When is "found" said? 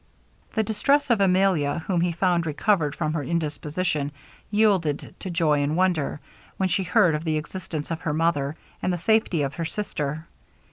2.11-2.47